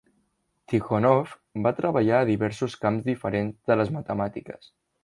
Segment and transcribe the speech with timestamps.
[0.71, 1.35] Tikhonov
[1.67, 4.73] va treballar a diversos camps diferents de les matemàtiques.